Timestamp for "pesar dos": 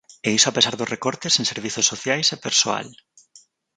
0.57-0.91